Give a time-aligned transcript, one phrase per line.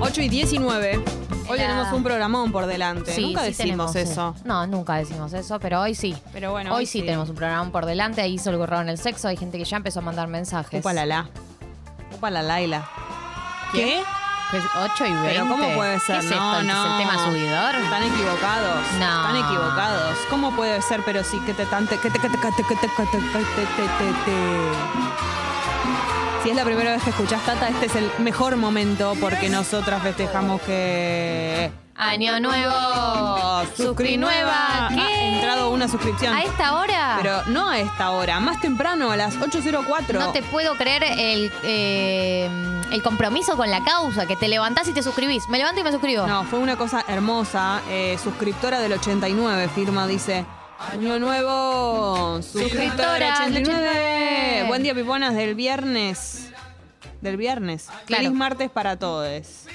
[0.00, 1.04] 8 y 19.
[1.48, 3.12] Hoy Era- tenemos un programón por delante.
[3.12, 4.34] Sí, Nunca sí decimos tenemos eso.
[4.44, 6.16] No, nunca decimos eso, pero hoy sí.
[6.32, 8.20] Pero bueno, hoy, sí, tenemos un programa por delante.
[8.20, 9.28] Ahí hizo el gorrón el sexo.
[9.28, 10.80] Hay gente que ya empezó a mandar mensajes.
[10.80, 11.28] Upa la la.
[12.14, 12.88] Upa la Laila.
[13.72, 14.02] ¿Qué?
[14.50, 15.28] Pues 8 y 20.
[15.28, 16.20] Pero ¿cómo puede ser?
[16.20, 16.72] ¿Qué es no, esto?
[16.72, 16.84] no.
[16.84, 17.74] ¿Es el tema subidor?
[17.76, 18.80] Están equivocados.
[18.98, 19.26] No.
[19.28, 20.18] Están equivocados.
[20.28, 21.02] ¿Cómo puede ser?
[21.04, 23.18] Pero sí que te tante que te que te que te que te que te
[23.18, 25.49] que te que te te.
[26.42, 30.02] Si es la primera vez que escuchás Tata, este es el mejor momento porque nosotras
[30.02, 32.72] festejamos que Año nuevo.
[33.76, 34.88] suscri nueva.
[34.88, 34.98] ¿Qué?
[35.00, 36.34] Ha entrado una suscripción.
[36.34, 37.18] ¿A esta hora?
[37.20, 40.14] Pero no a esta hora, más temprano, a las 8.04.
[40.18, 42.48] No te puedo creer el, eh,
[42.90, 45.46] el compromiso con la causa, que te levantás y te suscribís.
[45.50, 46.26] Me levanto y me suscribo.
[46.26, 47.82] No, fue una cosa hermosa.
[47.90, 50.46] Eh, suscriptora del 89, firma, dice.
[50.80, 53.88] Año nuevo, suscriptora del Suscriptora del 89.
[53.90, 54.64] 89.
[54.68, 56.48] Buen día, piponas, del viernes.
[57.20, 57.88] Del viernes.
[58.06, 58.22] Claro.
[58.24, 59.66] Feliz martes para todos.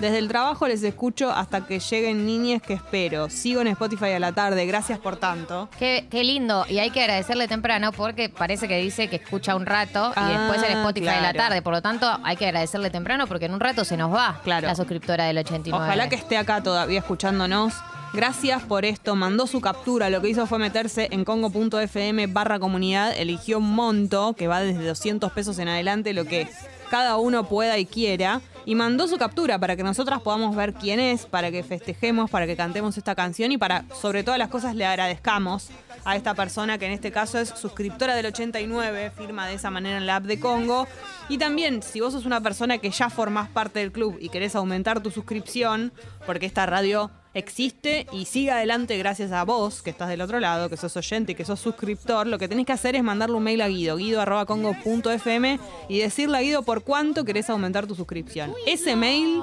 [0.00, 3.28] Desde el trabajo les escucho hasta que lleguen niñas que espero.
[3.28, 4.64] Sigo en Spotify a la tarde.
[4.66, 5.68] Gracias por tanto.
[5.78, 6.64] Qué, qué lindo.
[6.68, 10.28] Y hay que agradecerle temprano porque parece que dice que escucha un rato y Ah,
[10.48, 11.38] después el Spotify de la claro.
[11.38, 11.62] tarde.
[11.62, 14.66] Por lo tanto, hay que agradecerle temprano porque en un rato se nos va Claro.
[14.66, 15.84] la suscriptora del 89.
[15.84, 17.74] Ojalá que esté acá todavía escuchándonos.
[18.14, 19.16] Gracias por esto.
[19.16, 20.08] Mandó su captura.
[20.08, 23.12] Lo que hizo fue meterse en congo.fm barra comunidad.
[23.16, 26.48] Eligió un monto que va desde 200 pesos en adelante, lo que
[26.90, 28.40] cada uno pueda y quiera.
[28.66, 32.46] Y mandó su captura para que nosotras podamos ver quién es, para que festejemos, para
[32.46, 35.70] que cantemos esta canción y para, sobre todas las cosas, le agradezcamos
[36.04, 39.98] a esta persona que en este caso es suscriptora del 89, firma de esa manera
[39.98, 40.86] en la app de Congo.
[41.28, 44.54] Y también, si vos sos una persona que ya formás parte del club y querés
[44.54, 45.92] aumentar tu suscripción,
[46.26, 50.70] porque esta radio existe y sigue adelante gracias a vos, que estás del otro lado,
[50.70, 53.42] que sos oyente y que sos suscriptor, lo que tenés que hacer es mandarle un
[53.42, 55.58] mail a Guido, guido.congo.fm
[55.88, 58.54] y decirle a Guido por cuánto querés aumentar tu suscripción.
[58.66, 59.42] Ese mail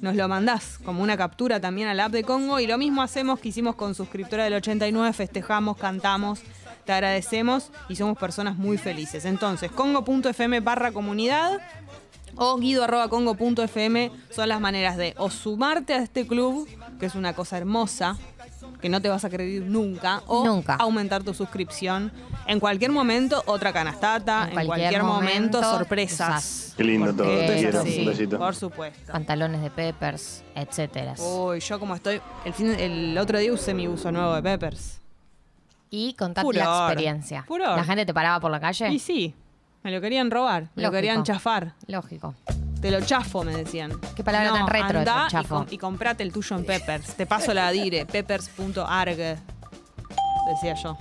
[0.00, 3.02] nos lo mandás como una captura también a la app de Congo y lo mismo
[3.02, 6.40] hacemos que hicimos con suscriptora del 89, festejamos, cantamos,
[6.84, 9.24] te agradecemos y somos personas muy felices.
[9.24, 11.60] Entonces, congo.fm barra comunidad
[12.36, 17.58] o guido.congo.fm son las maneras de o sumarte a este club, que es una cosa
[17.58, 18.16] hermosa,
[18.80, 20.74] que no te vas a creer nunca, o Nunca.
[20.76, 22.12] aumentar tu suscripción.
[22.46, 26.74] En cualquier momento, otra canastata, en En cualquier, cualquier momento, momento, sorpresas.
[26.76, 28.38] Qué lindo todo, te quiero, un besito.
[28.38, 29.12] Por supuesto.
[29.12, 31.14] Pantalones de Peppers, etcétera.
[31.18, 32.20] Uy, yo como estoy.
[32.44, 35.00] El, fin, el otro día usé mi uso nuevo de Peppers.
[35.90, 37.46] Y contate la experiencia.
[37.58, 38.88] ¿La gente te paraba por la calle?
[38.88, 39.34] Y sí,
[39.82, 41.74] me lo querían robar, me lo querían chafar.
[41.86, 42.34] Lógico.
[42.80, 43.92] Te lo chafo, me decían.
[44.16, 45.56] Qué palabra tan retro andá esa, y chafo.
[45.58, 47.14] com- Y, comprate el tuyo en Peppers.
[47.14, 49.16] Te paso la dire, peppers.arg.
[50.48, 50.96] Decía yo.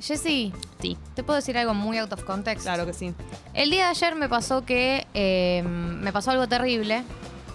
[0.00, 2.64] Jessy, Sí, ¿te puedo decir algo muy out of context?
[2.64, 3.14] claro que sí.
[3.54, 7.02] El día de ayer me pasó que eh, me pasó algo terrible,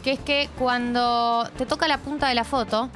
[0.04, 2.90] que es que cuando te toca la punta de la foto,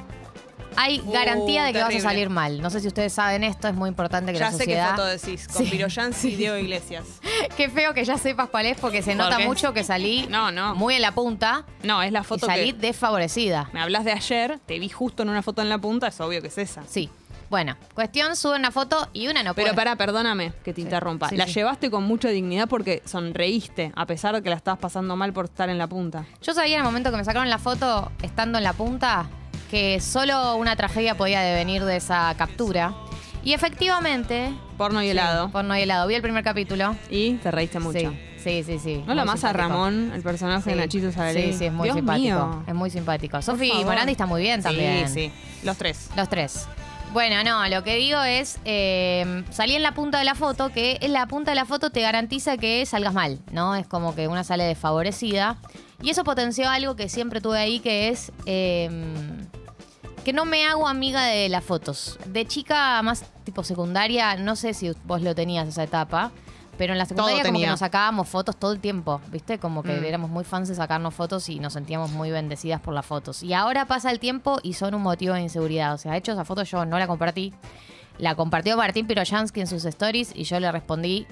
[0.76, 1.94] hay Uh, garantía de que terrible.
[1.96, 2.60] vas a salir mal.
[2.60, 4.90] No sé si ustedes saben esto, es muy importante que Ya la sé qué sociedad...
[4.90, 5.70] foto decís, con Sí.
[5.70, 7.04] Piroyansi y Diego Iglesias.
[7.56, 10.50] Qué feo que ya sepas cuál es porque se ¿Por nota mucho que salí No,
[10.50, 10.74] no.
[10.74, 12.78] muy en la punta No, es la y foto salí que...
[12.78, 13.68] desfavorecida.
[13.72, 16.40] Me hablas de ayer, te vi justo en una foto en la punta, es obvio
[16.42, 16.82] que es esa.
[16.88, 17.10] Sí.
[17.48, 19.76] Bueno, cuestión, sube una foto y una no Pero puede.
[19.76, 21.28] pará, perdóname que te interrumpa.
[21.28, 21.52] sí, la sí.
[21.54, 25.44] llevaste con mucha dignidad porque sonreíste, a pesar de que la estabas pasando mal por
[25.44, 26.24] estar en la punta.
[26.42, 29.28] Yo sabía en el momento que me sacaron la foto estando en la punta
[29.70, 32.94] que solo una tragedia podía devenir de esa captura.
[33.46, 34.52] Y efectivamente.
[34.76, 35.50] Porno y Sí, helado.
[35.50, 36.08] porno y helado.
[36.08, 36.96] Vi el primer capítulo.
[37.10, 38.00] Y te reíste mucho.
[38.00, 38.08] Sí,
[38.42, 38.78] sí, sí.
[38.80, 39.04] sí.
[39.06, 39.52] ¿No Muy más a.
[39.52, 40.80] Ramón, el personaje de Sí.
[40.80, 41.52] Nachito Sabalí?
[41.52, 42.24] Sí, sí, es muy Dios simpático.
[42.24, 42.64] mío.
[42.66, 43.40] Es muy simpático.
[43.40, 43.70] Sofi.
[43.84, 45.08] Morandi está muy bien también.
[45.08, 45.32] Sí, sí.
[45.64, 46.10] Los tres.
[46.16, 46.66] Los tres.
[47.12, 50.98] Bueno, no, lo que digo es, eh, salí en la punta de la foto, que
[51.00, 53.76] en la punta de la foto te garantiza que salgas mal, ¿no?
[53.76, 55.56] Es como que una sale desfavorecida.
[56.02, 58.90] Y eso potenció algo que siempre tuve ahí, que es eh,
[60.26, 62.18] que no me hago amiga de las fotos.
[62.26, 66.32] De chica más tipo secundaria, no sé si vos lo tenías esa etapa.
[66.76, 69.58] Pero en la secundaria como que nos sacábamos fotos todo el tiempo, ¿viste?
[69.60, 70.04] Como que Mm.
[70.04, 73.42] éramos muy fans de sacarnos fotos y nos sentíamos muy bendecidas por las fotos.
[73.44, 75.94] Y ahora pasa el tiempo y son un motivo de inseguridad.
[75.94, 77.54] O sea, de hecho esa foto yo no la compartí.
[78.18, 81.26] La compartió Martín Piroyansky en sus stories y yo le respondí,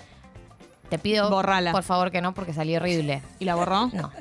[0.88, 1.72] te pido Borrala.
[1.72, 3.20] por favor que no porque salí horrible.
[3.38, 3.88] ¿Y la borró?
[3.92, 4.12] No,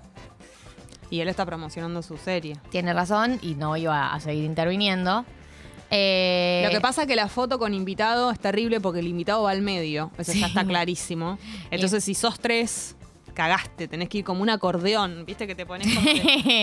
[1.10, 2.58] Y él está promocionando su serie.
[2.70, 5.26] tiene razón y no iba a seguir interviniendo.
[5.92, 9.44] Eh, Lo que pasa es que la foto con invitado es terrible porque el invitado
[9.44, 10.10] va al medio.
[10.18, 11.38] Eso ya está clarísimo.
[11.70, 12.96] Entonces, si sos tres,
[13.36, 13.88] cagaste.
[13.88, 15.24] Tenés que ir como un acordeón.
[15.26, 16.14] Viste que te pones como de,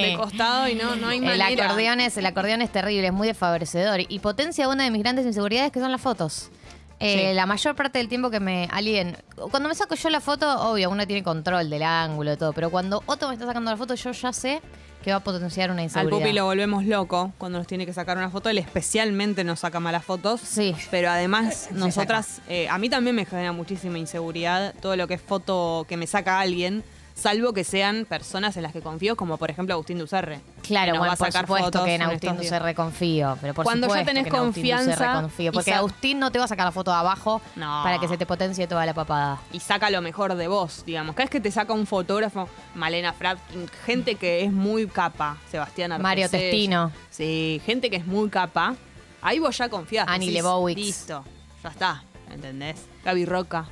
[0.08, 1.64] de costado y no, no hay el manera.
[1.66, 5.24] acordeón, es, el acordeón es terrible, es muy desfavorecedor y potencia una de mis grandes
[5.26, 6.50] inseguridades que son las fotos.
[7.00, 7.34] Eh, Sí.
[7.34, 9.16] La mayor parte del tiempo que me alguien.
[9.50, 12.70] Cuando me saco yo la foto, obvio, uno tiene control del ángulo y todo, pero
[12.70, 14.60] cuando otro me está sacando la foto, yo ya sé
[15.02, 16.18] que va a potenciar una Al inseguridad.
[16.18, 18.50] pupi lo volvemos loco cuando nos tiene que sacar una foto.
[18.50, 20.42] Él especialmente nos saca malas fotos.
[20.42, 20.76] Sí.
[20.90, 25.22] Pero además, nosotras, eh, a mí también me genera muchísima inseguridad todo lo que es
[25.22, 26.84] foto que me saca alguien,
[27.20, 30.40] salvo que sean personas en las que confío, como por ejemplo Agustín Ducerre.
[30.62, 32.36] Claro, bueno, va a por sacar supuesto fotos que en Agustín.
[32.36, 35.72] Ducerre confío, pero por Cuando ya supuesto tenés que en Agustín Ducerre confianza confío, porque
[35.74, 37.80] Agustín no te va a sacar la foto de abajo No.
[37.82, 39.38] para que se te potencie toda la papada.
[39.52, 41.14] y saca lo mejor de vos, digamos.
[41.14, 45.92] Cada vez que te saca un fotógrafo, Malena Fratkin, gente que es muy capa, Sebastián
[45.92, 46.90] Arcesés, Mario Testino.
[47.10, 48.76] Sí, gente que es muy capa.
[49.22, 50.06] Ahí vos ya confías.
[50.08, 50.76] Annie decís, Leibovitz.
[50.78, 51.24] Listo,
[51.62, 52.76] ya está, ¿entendés?
[53.04, 53.66] Gaby Roca.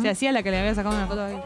[0.00, 1.42] Se hacía la que le había sacado una foto a Gaby.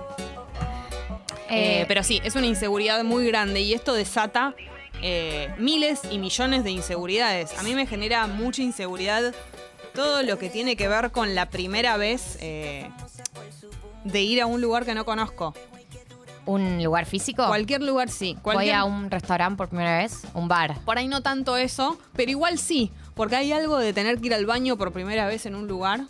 [1.50, 4.54] Eh, pero sí, es una inseguridad muy grande y esto desata
[5.02, 7.56] eh, miles y millones de inseguridades.
[7.58, 9.34] A mí me genera mucha inseguridad
[9.94, 12.90] todo lo que tiene que ver con la primera vez eh,
[14.04, 15.54] de ir a un lugar que no conozco.
[16.46, 17.46] ¿Un lugar físico?
[17.46, 18.36] Cualquier lugar sí.
[18.42, 20.78] Voy a un restaurante por primera vez, un bar.
[20.86, 24.34] Por ahí no tanto eso, pero igual sí, porque hay algo de tener que ir
[24.34, 26.06] al baño por primera vez en un lugar,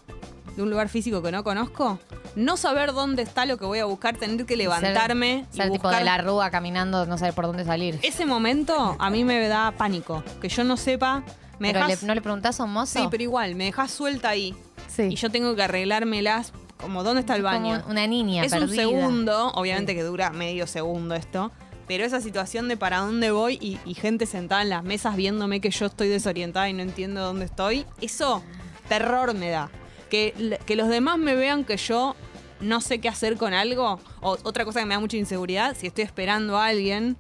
[0.59, 2.01] de un lugar físico que no conozco.
[2.35, 5.71] No saber dónde está lo que voy a buscar, tener que levantarme Ser, ser y
[5.73, 7.99] tipo buscar de la rúa caminando, no saber por dónde salir.
[8.03, 10.25] Ese momento a mí me da pánico.
[10.41, 11.23] Que yo no sepa.
[11.61, 12.99] Me pero dejás- le- ¿No le preguntás a un mozo?
[13.01, 14.55] Sí, pero igual, me dejas suelta ahí.
[14.89, 15.05] Sí.
[15.11, 17.85] Y yo tengo que arreglármelas como dónde está el Como baño.
[17.89, 21.53] una niña es un segundo, obviamente que dura medio segundo esto.
[21.87, 25.61] Pero esa situación de para dónde voy y, y gente sentada en las mesas viéndome
[25.61, 28.43] que yo estoy desorientada y no entiendo dónde estoy, eso
[28.89, 29.71] terror me da.
[30.09, 30.35] Que,
[30.77, 32.17] los demás me vean que yo
[32.61, 34.01] no sé qué hacer con algo.
[34.21, 37.17] O otra cosa que me da mucha inseguridad, si estoy esperando a alguien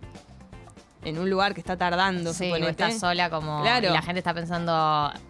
[1.05, 3.88] en un lugar que está tardando, Sí, o estás sola como Claro.
[3.88, 4.73] y la gente está pensando,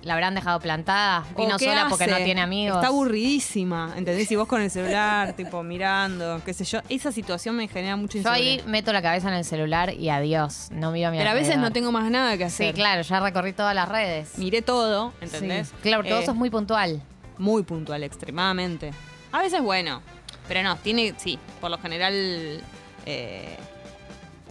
[0.03, 1.27] ¿la habrán dejado plantada?
[1.37, 2.79] Vino ¿qué sola porque no tiene amigos.
[2.79, 4.31] Está aburridísima, ¿entendés?
[4.33, 6.81] Y vos con el celular, tipo, mirando, qué sé yo.
[6.89, 8.65] Esa situación me genera mucha Yo inseguridad.
[8.65, 11.35] ahí meto la cabeza en el celular y adiós, no miro a mi Pero a
[11.35, 12.69] veces no tengo más nada que hacer.
[12.69, 14.39] Sí, claro, ya recorrí todas las redes.
[14.39, 15.69] Miré todo, ¿entendés?
[15.69, 15.75] Sí.
[15.83, 17.03] Claro, porque vos Eh, sos muy puntual.
[17.39, 18.93] Muy puntual, extremadamente.
[19.33, 20.03] A veces bueno,
[20.47, 22.63] pero no, tiene, sí, por lo general.
[23.07, 23.57] Eh,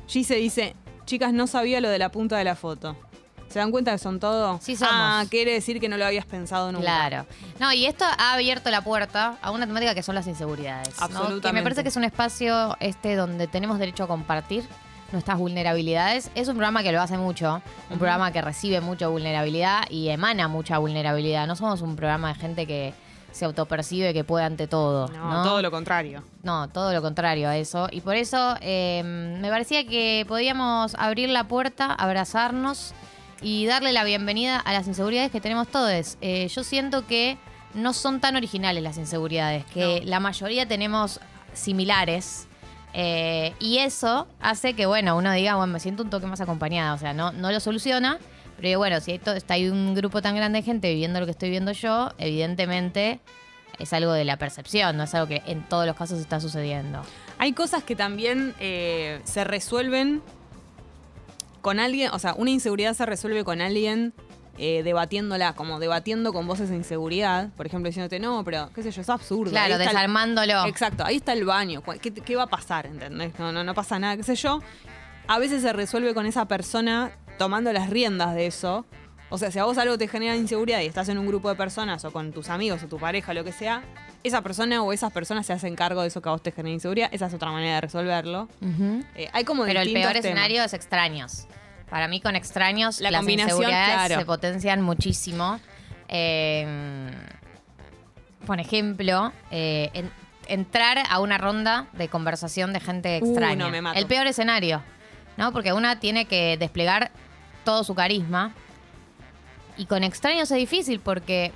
[0.07, 0.75] Gise dice,
[1.05, 2.95] chicas, no sabía lo de la punta de la foto.
[3.49, 4.59] ¿Se dan cuenta que son todo?
[4.61, 4.93] Sí somos.
[4.93, 6.83] Ah, quiere decir que no lo habías pensado nunca.
[6.83, 7.25] Claro.
[7.59, 10.89] No, y esto ha abierto la puerta a una temática que son las inseguridades.
[10.99, 11.05] ¿no?
[11.05, 11.47] Absolutamente.
[11.47, 14.65] Que me parece que es un espacio este donde tenemos derecho a compartir
[15.12, 16.30] nuestras vulnerabilidades.
[16.36, 20.48] Es un programa que lo hace mucho, un programa que recibe mucha vulnerabilidad y emana
[20.48, 21.48] mucha vulnerabilidad.
[21.48, 22.94] No somos un programa de gente que
[23.31, 25.07] se autopercibe que puede ante todo.
[25.09, 26.24] No, No, todo lo contrario.
[26.44, 27.88] No, todo lo contrario a eso.
[27.92, 29.04] Y por eso eh,
[29.39, 32.94] me parecía que podíamos abrir la puerta, abrazarnos
[33.42, 36.18] y darle la bienvenida a las inseguridades que tenemos todos.
[36.21, 37.38] Eh, yo siento que
[37.75, 40.09] no son tan originales las inseguridades, que No.
[40.09, 41.19] la mayoría tenemos
[41.54, 42.48] similares.
[42.93, 46.93] Eh, y eso hace que, bueno, uno diga, bueno, me siento un toque más acompañada.
[46.93, 48.19] O sea, no, no lo soluciona,
[48.59, 51.31] pero bueno, si hay está hay un grupo tan grande de gente viviendo lo que
[51.31, 53.19] estoy viendo yo, evidentemente
[53.79, 57.03] es algo de la percepción, no es algo que en todos los casos está sucediendo.
[57.37, 60.23] Hay cosas que también eh, se resuelven
[61.61, 64.13] con alguien, o sea, una inseguridad se resuelve con alguien
[64.57, 67.50] eh, debatiéndola, como debatiendo con vos esa inseguridad.
[67.56, 69.51] Por ejemplo, diciéndote, no, pero qué sé yo, es absurdo.
[69.51, 70.65] Claro, Ahí está el- desarmándolo.
[70.65, 71.81] Exacto, ahí está el baño.
[71.83, 72.86] ¿Cu- ¿Qué, qué va a pasar?
[72.88, 73.38] ¿Entendés?
[73.39, 74.59] No, no, no pasa nada, qué sé yo.
[75.27, 78.85] A veces se resuelve con esa persona tomando las riendas de eso.
[79.30, 81.56] O sea, si a vos algo te genera inseguridad y estás en un grupo de
[81.56, 83.83] personas o con tus amigos o tu pareja, lo que sea,
[84.23, 86.73] esa persona o esas personas se hacen cargo de eso que a vos te genera
[86.73, 87.09] inseguridad.
[87.11, 88.47] Esa es otra manera de resolverlo.
[89.16, 90.26] Eh, hay como Pero el peor temas.
[90.26, 91.45] escenario es extraños.
[91.89, 94.19] Para mí con extraños La las combinación, inseguridades claro.
[94.19, 95.59] se potencian muchísimo.
[96.09, 97.11] Eh,
[98.45, 100.11] por ejemplo, eh, en-
[100.47, 103.65] entrar a una ronda de conversación de gente Uh, extraña.
[103.65, 103.99] no, me mato.
[103.99, 104.81] El peor escenario,
[105.35, 105.51] ¿no?
[105.51, 107.11] Porque una tiene que desplegar
[107.65, 108.53] todo su carisma.
[109.77, 111.51] Y con extraños es difícil porque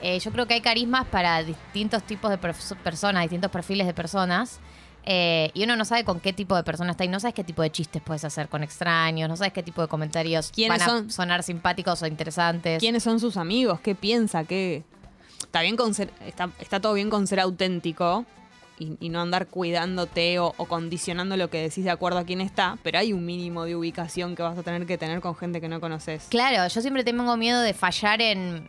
[0.00, 3.94] eh, yo creo que hay carismas para distintos tipos de perf- personas, distintos perfiles de
[3.94, 4.58] personas.
[5.04, 7.42] Eh, y uno no sabe con qué tipo de persona está y no sabes qué
[7.44, 10.88] tipo de chistes puedes hacer con extraños, no sabes qué tipo de comentarios ¿Quiénes van
[10.88, 11.10] a son?
[11.10, 12.78] sonar simpáticos o interesantes.
[12.78, 13.80] ¿Quiénes son sus amigos?
[13.80, 14.44] ¿Qué piensa?
[14.44, 14.84] ¿Qué?
[15.40, 18.24] Está bien con ser, está, está todo bien con ser auténtico
[18.78, 22.40] y, y no andar cuidándote o, o condicionando lo que decís de acuerdo a quién
[22.40, 25.60] está, pero hay un mínimo de ubicación que vas a tener que tener con gente
[25.60, 26.26] que no conoces.
[26.30, 28.68] Claro, yo siempre tengo miedo de fallar en,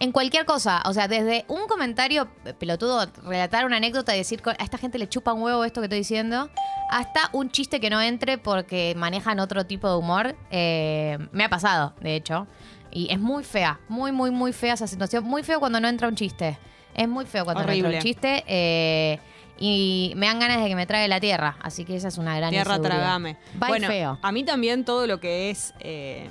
[0.00, 0.82] en cualquier cosa.
[0.86, 2.28] O sea, desde un comentario
[2.58, 5.84] pelotudo, relatar una anécdota y decir a esta gente le chupa un huevo esto que
[5.84, 6.50] estoy diciendo,
[6.90, 10.34] hasta un chiste que no entre porque manejan otro tipo de humor.
[10.50, 12.46] eh, me ha pasado, de hecho.
[12.90, 15.22] Y es muy fea, muy, muy, muy fea esa situación.
[15.22, 16.58] Muy feo cuando no entra un chiste.
[16.94, 18.42] Es muy feo cuando no entra un chiste.
[18.48, 19.20] eh,
[19.62, 21.56] y me dan ganas de que me trague la tierra.
[21.60, 23.36] Así que esa es una gran Tierra tragame.
[23.62, 24.18] Va bueno, feo.
[24.22, 26.30] a mí también todo lo que es eh,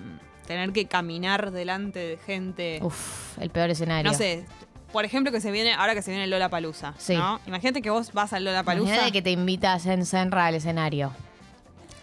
[0.49, 2.79] tener que caminar delante de gente.
[2.81, 4.11] Uf, el peor escenario.
[4.11, 4.45] no sé.
[4.91, 6.95] Por ejemplo, que se viene, ahora que se viene Lola Palusa.
[6.97, 7.15] Sí.
[7.15, 7.39] ¿no?
[7.45, 8.87] Imagínate que vos vas al Lola Palusa.
[8.89, 11.11] Imagínate que te invitas en Senra al escenario.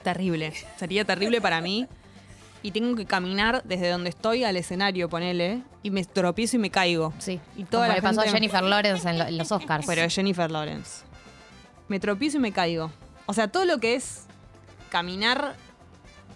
[0.04, 0.52] Terrible.
[0.76, 1.88] Sería terrible para mí.
[2.62, 6.70] Y tengo que caminar desde donde estoy al escenario, ponele, y me tropiezo y me
[6.70, 7.12] caigo.
[7.18, 7.40] Sí.
[7.56, 9.84] Y toda Como la le pasó a Jennifer Lawrence en, lo- en los Oscars.
[9.86, 11.02] Pero Jennifer Lawrence.
[11.88, 12.92] Me tropiezo y me caigo.
[13.26, 14.26] O sea, todo lo que es
[14.90, 15.54] caminar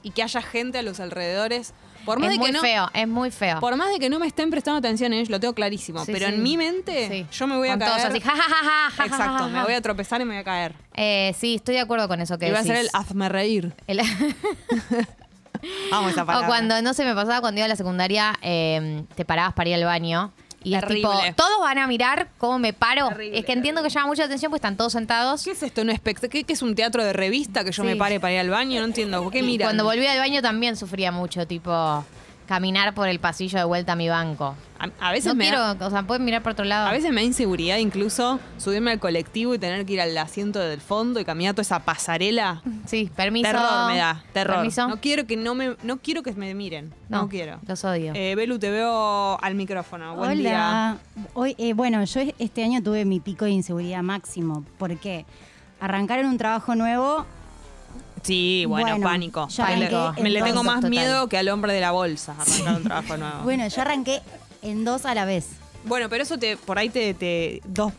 [0.02, 1.74] y que haya gente a los alrededores.
[2.04, 3.61] Por más es de muy que no, feo, es muy feo.
[3.61, 6.04] Por más de que no me estén prestando atención, eh, lo tengo clarísimo.
[6.04, 6.35] Sí, pero sí.
[6.35, 7.26] en mi mente, Sí.
[7.38, 8.09] yo me voy a Con todos caer.
[8.09, 10.75] así, ja, Exacto, me voy a tropezar y me voy a caer.
[10.95, 13.73] Eh, sí, estoy de acuerdo con eso que Y a hacer el hazme reír.
[13.87, 14.00] El-
[15.90, 19.25] Vamos esa o cuando, no se me pasaba cuando iba a la secundaria, eh, te
[19.26, 20.33] parabas para ir al baño.
[20.62, 23.08] Y es tipo, todos van a mirar cómo me paro.
[23.08, 25.42] Terrible, es que entiendo que llama mucha atención porque están todos sentados.
[25.42, 25.84] ¿Qué es esto?
[25.84, 27.88] ¿No espect- ¿Qué, qué es un teatro de revista que yo Sí.
[27.88, 28.80] me pare para ir al baño?
[28.80, 29.22] No entiendo.
[29.22, 29.68] ¿Por qué Y miran?
[29.68, 32.04] Cuando volví al baño también sufría mucho, tipo,
[32.50, 34.57] caminar por el pasillo de vuelta a mi banco.
[34.80, 36.88] a, a veces No me da- quiero, o sea, pueden mirar por otro lado.
[36.88, 40.59] A veces me da inseguridad incluso subirme al colectivo y tener que ir al asiento
[40.59, 42.61] del fondo y caminar toda esa pasarela.
[42.87, 43.52] Sí, permiso.
[43.52, 44.57] Terror me da, terror.
[44.57, 44.88] Permiso.
[44.88, 46.92] No quiero que no me, no quiero que me miren.
[47.09, 47.61] No, quiero.
[47.69, 48.14] Los odio.
[48.16, 50.16] Eh, Belu, te veo al micrófono.
[50.16, 50.99] Buen día.
[51.14, 51.28] Hola.
[51.35, 54.64] Hoy, eh, bueno, yo este año tuve mi pico de inseguridad máximo.
[54.76, 55.25] porque
[55.78, 57.25] Arrancar en un trabajo nuevo,
[58.22, 59.48] Sí, bueno, Bueno, pánico.
[59.48, 60.90] yo Me le- arranqué me le en tengo dos, más total.
[60.90, 63.38] miedo que al hombre de la bolsa arrancar un trabajo nuevo.
[63.44, 64.20] bueno, yo arranqué
[64.62, 65.48] en dos a la vez.
[65.84, 67.92] Bueno, pero eso te, por ahí te, te- dos,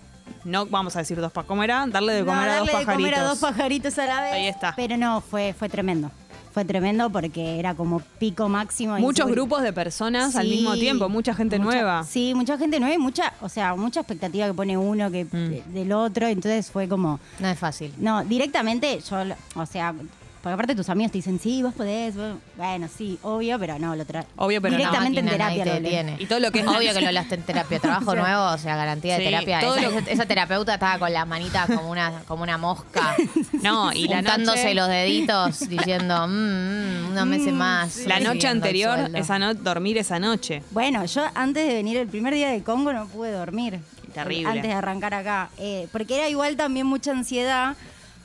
[0.44, 1.86] no vamos a decir dos pa, ¿cómo era?
[1.88, 2.96] Darle de No, comer a dos darle de pajaritos.
[3.12, 4.34] comer a dos pajaritos a la vez.
[4.34, 4.74] Ahí está.
[4.76, 6.12] Pero no, fue, fue tremendo.
[6.54, 8.96] Fue tremendo porque era como pico máximo.
[8.96, 12.04] de Muchos grupos de personas al mismo tiempo, mucha gente mucha- nueva.
[12.04, 15.30] Sí, mucha gente nueva y mucha, o sea, mucha expectativa que pone uno que Mm.
[15.32, 16.28] de- del otro.
[16.28, 17.94] Entonces fue como, No es fácil.
[17.98, 19.18] No, directamente yo,
[19.56, 19.94] o sea,
[20.42, 22.36] porque aparte tus amigos te dicen, sí, vos podés, vos-".
[22.58, 24.78] bueno, sí, obvio, pero no, lo tra Obvio, pero no.
[24.80, 26.16] Directamente en Máquina, nadie terapia te lo detiene.
[26.20, 27.80] Y todo lo que es- Obvio que lo hablaste en terapia.
[27.82, 29.60] Trabajo nuevo, o sea, garantía de terapia.
[29.60, 33.16] todo Esa, lo- esa- esa terapeuta estaba con las manitas como una, como una mosca.
[33.62, 37.98] No, y la juntándose noche, los deditos, diciendo, mmm, mm, unos meses más.
[38.08, 39.18] la noche recibiendo el anterior, sueldo.
[39.20, 40.64] esa no, dormir esa noche.
[40.72, 43.80] Bueno, yo antes de venir el primer día de Congo no pude dormir.
[44.14, 44.48] Terrible.
[44.50, 45.50] Antes de arrancar acá.
[45.58, 47.76] Eh, porque era igual también mucha ansiedad,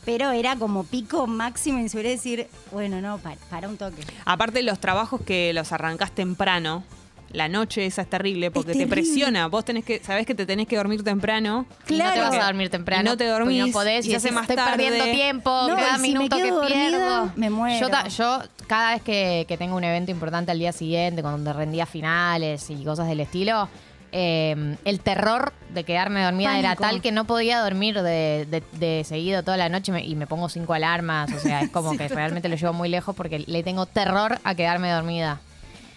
[0.06, 4.02] pero era como pico máximo y se hubiera decir, bueno, no, para, para un toque.
[4.25, 6.84] Aparte los trabajos que los arrancás temprano,
[7.32, 8.94] la noche esa es terrible porque te terrible.
[9.02, 9.48] presiona.
[9.48, 11.66] Vos tenés que, sabés que te tenés que dormir temprano.
[11.88, 12.22] Y No te Claro.
[12.30, 13.02] vas a dormir temprano.
[13.02, 14.70] Y no te dormís, No podés y y, se hace más estoy tarde".
[14.76, 15.50] perdiendo tiempo.
[15.68, 17.32] No, cada me minuto que dormida, pierdo.
[17.34, 17.80] me muero.
[17.80, 21.52] Yo, ta- yo cada vez que, que tengo un evento importante al día siguiente, cuando
[21.52, 23.68] rendía finales y cosas del estilo,
[24.12, 29.04] eh, el terror de quedarme dormida era tal que no podía dormir de, de- de
[29.04, 31.32] seguido toda la noche me- y me pongo cinco alarmas.
[31.32, 34.54] O sea, es como que realmente lo llevo muy lejos porque le tengo terror a
[34.54, 35.40] quedarme dormida.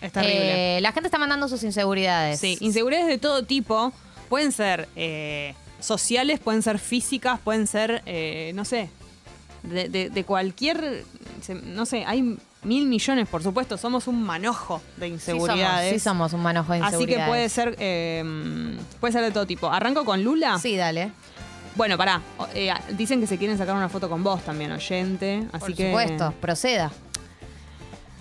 [0.01, 0.77] Es terrible.
[0.77, 2.39] Eh, la gente está mandando sus inseguridades.
[2.39, 3.91] Sí, inseguridades de todo tipo.
[4.29, 8.89] Pueden ser eh, sociales, pueden ser físicas, pueden ser, eh, no sé,
[9.63, 11.03] de, de- de cualquier,
[11.65, 15.93] no sé, hay mil millones, por supuesto, somos un manojo de Sí somos, inseguridades.
[15.93, 17.27] sí somos un manojo de Así que inseguridades.
[17.29, 19.69] puede ser, eh, puede ser de todo tipo.
[19.71, 20.57] ¿Arranco con Lula?
[20.59, 21.11] Sí, dale.
[21.75, 22.21] Bueno, pará.
[22.53, 25.47] Eh, dicen que se quieren sacar una foto con vos también, oyente.
[25.53, 25.85] Así Por que.
[25.87, 26.91] supuesto, proceda.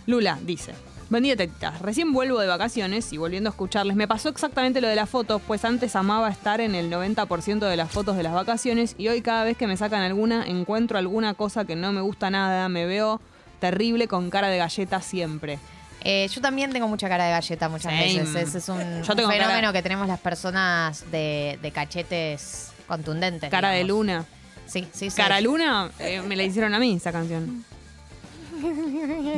[0.07, 0.75] Lula dice.
[1.11, 1.81] Buen día, tetitas.
[1.81, 5.41] Recién vuelvo de vacaciones y volviendo a escucharles, me pasó exactamente lo de las fotos,
[5.47, 9.23] pues antes amaba estar en el 90% de las fotos de las vacaciones y hoy
[9.23, 12.85] cada vez que me sacan alguna encuentro alguna cosa que no me gusta nada, me
[12.85, 13.23] veo
[13.59, 15.59] terrible con cara de galleta siempre.
[16.05, 18.05] Eh, yo también tengo mucha cara de galleta muchas Same.
[18.21, 18.37] veces.
[18.49, 23.51] Ese es un, fenómeno cara- que tenemos las personas de, de cachetes contundentes.
[23.51, 24.25] Cara de luna.
[24.67, 25.17] Sí, sí, sí.
[25.17, 27.65] Cara luna, eh, me la hicieron a mí esa canción.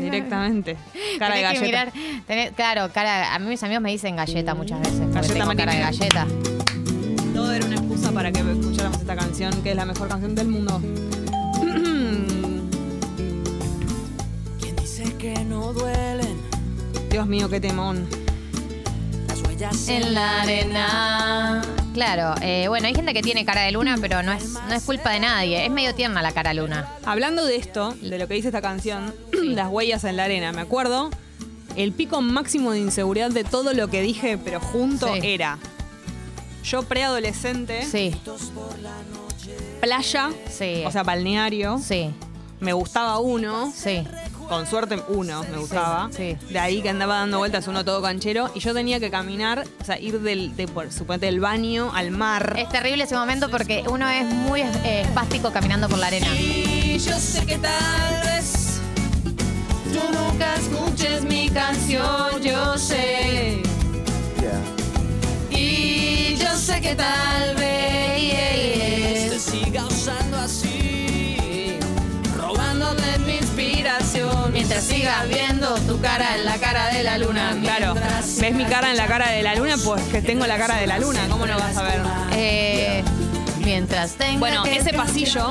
[0.00, 0.76] Directamente.
[1.18, 1.66] Cara de Tenés galleta.
[1.66, 1.92] mirar-
[2.26, 5.00] tenés- claro, cara, a mí mis amigos me dicen galleta muchas veces.
[5.12, 6.26] Galleta tengo cara de galleta.
[7.34, 10.48] Todo era una excusa para que escucháramos esta canción, que es la mejor canción del
[10.48, 10.80] mundo.
[15.20, 16.40] Que no duelen
[17.10, 18.08] Dios mío, qué temón.
[19.28, 21.62] las huellas En la arena.
[21.92, 24.84] Claro, eh, bueno, hay gente que tiene cara de luna, pero no es, no es
[24.84, 25.64] culpa de nadie.
[25.66, 26.88] Es medio tierna la cara luna.
[27.04, 30.60] Hablando de esto, de lo que dice esta canción, las huellas en la arena, me
[30.60, 31.10] acuerdo,
[31.74, 35.20] el pico máximo de inseguridad de todo lo que dije, pero junto, Sí.
[35.24, 35.58] era
[36.62, 38.14] yo preadolescente, Sí,
[39.80, 40.84] playa, sí.
[40.86, 42.10] o sea, balneario, sí,
[42.60, 44.04] me gustaba uno, sí.
[44.50, 46.10] Con suerte uno me gustaba.
[46.14, 46.36] sí.
[46.50, 49.84] De ahí que andaba dando vueltas uno todo canchero y yo tenía que caminar, o
[49.84, 52.56] sea, ir del, de, por, suponete, del baño al mar.
[52.58, 56.26] Es terrible ese momento porque uno es muy eh, espástico caminando por la arena.
[56.34, 58.80] Y yo sé que tal vez
[59.92, 63.62] tú nunca escuches mi canción, yo sé.
[65.50, 70.69] Y yo sé que tal vez Te siga usando así,
[74.70, 77.56] Mientras sigas viendo tu cara en la cara de la luna.
[77.60, 80.76] Claro, ves mi cara en la cara de la luna, pues que tengo la cara
[80.76, 82.00] de la luna, ¿cómo no vas a ver?
[82.36, 83.02] Eh,
[83.64, 85.50] mientras tenga Bueno, ese pasillo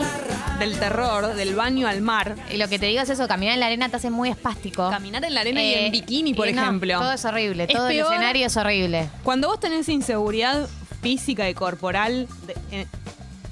[0.58, 2.34] del terror, del baño al mar.
[2.50, 4.90] Y lo que te digo es eso, caminar en la arena te hace muy espástico.
[4.90, 7.00] Caminar en la arena y Eh, en bikini, por no, ejemplo.
[7.00, 9.10] todo es horrible, Es todo peor- el escenario es horrible.
[9.24, 10.66] Cuando vos tenés inseguridad
[11.02, 12.88] física y corporal, de- eh,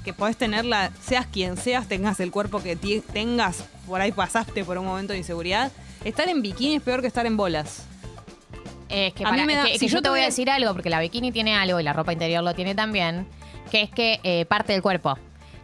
[0.08, 4.78] que podés tenerla, seas quien seas, tengas el cuerpo que tengas, por ahí pasaste por
[4.78, 5.70] un momento de inseguridad,
[6.02, 7.82] estar en bikini es peor que estar en bolas.
[8.88, 10.24] Es que, A mí para- me da- que- que si yo yo te voy a
[10.24, 13.26] decir algo, porque la bikini tiene algo y la ropa interior lo tiene también,
[13.70, 15.18] que es que eh, parte del cuerpo.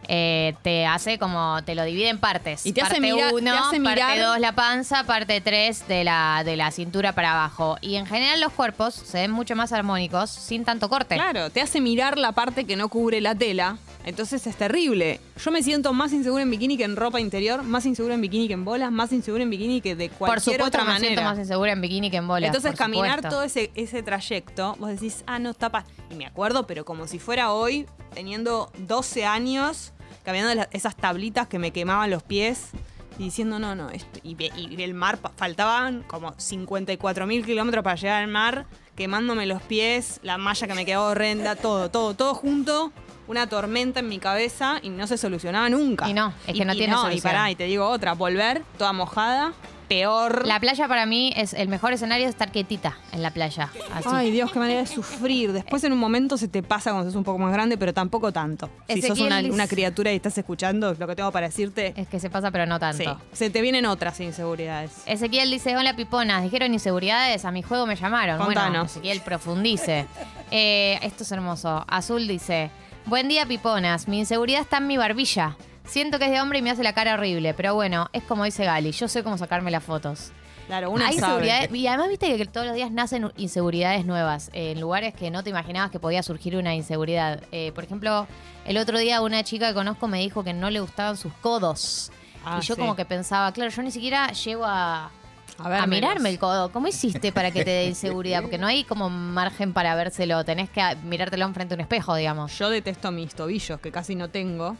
[0.07, 2.67] Eh, te hace como, te lo divide en partes.
[2.67, 6.03] Y te hace parte mira- te uno, parte mirar- dos la panza, parte tres de
[6.03, 7.77] la, de la cintura para abajo.
[7.81, 11.15] Y en general los cuerpos se ven mucho más armónicos sin tanto corte.
[11.15, 13.79] Claro, te hace mirar la parte que no cubre la tela.
[14.05, 15.19] Entonces es terrible.
[15.43, 18.47] Yo me siento más insegura en bikini que en ropa interior, más insegura en bikini
[18.47, 21.15] que en bolas, más insegura en bikini que de Por cualquier supuesto otra me siento
[21.21, 21.23] manera.
[21.31, 22.47] más insegura en bikini que en bolas.
[22.47, 23.29] Entonces por caminar supuesto.
[23.29, 25.85] todo ese, ese trayecto, vos decís, ah, no, está pa-".
[26.11, 29.91] Y me acuerdo, pero como si fuera hoy, teniendo 12 años,
[30.23, 32.69] caminando esas tablitas que me quemaban los pies
[33.17, 37.95] y diciendo, no, no, esto, y, y el mar, faltaban como 54 mil kilómetros para
[37.95, 42.33] llegar al mar, quemándome los pies, la malla que me quedaba horrenda, todo, todo, todo
[42.35, 42.91] junto.
[43.27, 46.07] Una tormenta en mi cabeza y no se solucionaba nunca.
[46.09, 47.21] Y no, es que Y- no y tiene Y solución.
[47.23, 49.53] pará, y te digo otra, volver toda mojada,
[49.87, 50.47] peor.
[50.47, 53.69] La playa para mí es el mejor escenario es estar quietita en la playa.
[53.93, 54.09] Así.
[54.11, 55.53] Ay, Dios, qué manera de sufrir.
[55.53, 58.31] Después en un momento se te pasa cuando sos un poco más grande, pero tampoco
[58.31, 58.69] tanto.
[58.87, 62.29] Si sos una, criatura y estás escuchando lo que tengo para decirte, Es que se
[62.31, 63.03] pasa, pero no tanto.
[63.03, 64.91] sí, se te vienen otras inseguridades.
[65.05, 68.37] Ezequiel dice, hola piponas, dijeron inseguridades, a mi juego me llamaron.
[68.37, 68.91] Bueno, Contanos.
[68.91, 70.07] Ezequiel, profundice.
[70.51, 71.83] Eh, esto es hermoso.
[71.87, 72.71] Azul dice,
[73.05, 75.55] buen día piponas, mi inseguridad está en mi barbilla.
[75.85, 78.43] Siento que es de hombre y me hace la cara horrible, pero bueno, es como
[78.43, 80.31] dice Gali, yo sé cómo sacarme las fotos.
[80.65, 81.33] Claro, una Hay sabe.
[81.33, 85.29] inseguridades, y además viste que todos los días nacen inseguridades nuevas, eh, en lugares que
[85.29, 87.43] no te imaginabas que podía surgir una inseguridad.
[87.51, 88.25] Eh, por ejemplo,
[88.65, 92.11] el otro día una chica que conozco me dijo que no le gustaban sus codos.
[92.43, 92.81] Ah, y yo sí.
[92.81, 95.11] como que pensaba, claro, yo ni siquiera llego a,
[95.57, 96.71] A ver, a mirarme el codo.
[96.71, 98.41] ¿Cómo hiciste para que te dé inseguridad?
[98.41, 100.43] Porque no hay como margen para vérselo.
[100.43, 102.57] Tenés que mirártelo enfrente a un espejo, digamos.
[102.57, 104.75] Yo detesto mis tobillos, que casi no tengo.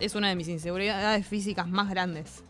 [0.00, 2.42] Es una de mis inseguridades físicas más grandes.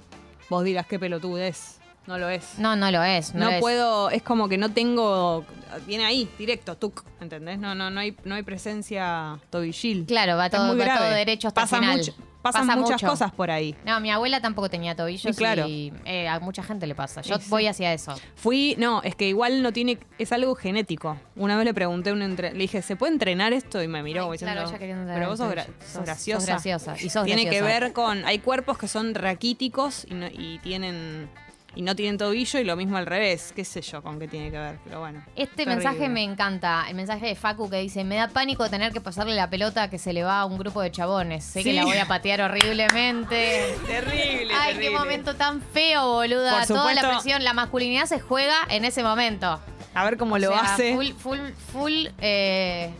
[0.50, 1.78] Vos dirás qué pelotudez.
[2.06, 2.58] No lo es.
[2.58, 3.34] No, no lo es.
[3.34, 3.60] No, No lo es.
[3.60, 5.44] puedo, es como que no tengo.
[5.86, 7.58] Viene ahí, directo, tuc, ¿entendés?
[7.58, 10.06] No, no, no hay, no hay presencia tobillil.
[10.06, 11.98] Claro, va todo, muy va todo derecho hasta Pasa el final.
[11.98, 13.06] mucho- pasan Pasa muchas mucho.
[13.12, 13.74] cosas por ahí.
[13.84, 15.66] No, mi abuela tampoco tenía tobillos Sí, claro.
[15.66, 17.20] y eh, a mucha gente le pasa.
[17.22, 18.14] Yo Sí, voy hacia eso.
[18.36, 21.16] Fui, no, es que igual no tiene, es algo genético.
[21.36, 23.82] Una vez le pregunté un entre, le dije, ¿se puede entrenar esto?
[23.82, 26.40] Y me miró Ay, diciendo, claro, ella pero vos sos, gra- sos graciosa.
[26.40, 30.26] sos graciosa, y sos Tiene que ver con, hay cuerpos que son raquíticos y, no-
[30.28, 31.28] y tienen,
[31.74, 33.52] y no tienen tobillo y lo mismo al revés.
[33.54, 35.22] Qué sé yo con qué tiene que ver, pero bueno.
[35.36, 35.74] Este Terrible.
[35.76, 39.34] mensaje me encanta, el mensaje de Facu que dice, me da pánico tener que pasarle
[39.34, 41.44] la pelota que se le va a un grupo de chabones.
[41.44, 43.76] Sé que la voy a patear horriblemente.
[43.86, 46.58] Terrible, Ay, qué momento tan feo, boluda.
[46.58, 47.08] Por Toda la supuesto.
[47.22, 49.60] presión, la masculinidad se juega en ese momento.
[49.94, 50.94] A ver cómo O lo sea, hace.
[50.94, 51.38] Full, full,
[51.72, 52.06] full.
[52.20, 52.90] eh,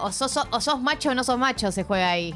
[0.00, 2.34] o, sos, o sos macho o no sos macho, se juega ahí.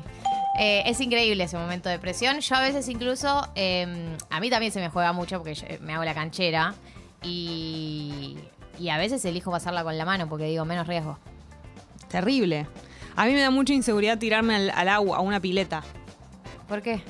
[0.59, 2.40] Eh, es increíble ese momento de presión.
[2.40, 5.79] Yo a veces incluso, eh, a mí también se me juega mucho porque yo, eh,
[5.83, 6.75] me hago la canchera
[7.23, 8.37] y,
[8.79, 11.19] y a veces elijo pasarla con la mano porque digo menos riesgo.
[12.09, 12.66] Terrible.
[13.16, 15.83] A mí me da mucha inseguridad tirarme al, al agua, a una pileta.
[16.69, 17.03] ¿Por qué?